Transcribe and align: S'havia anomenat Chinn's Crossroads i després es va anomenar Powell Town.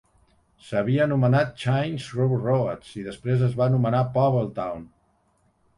S'havia 0.69 1.03
anomenat 1.05 1.51
Chinn's 1.63 2.07
Crossroads 2.15 2.97
i 3.03 3.07
després 3.11 3.47
es 3.51 3.55
va 3.61 3.69
anomenar 3.71 4.05
Powell 4.19 4.53
Town. 4.59 4.91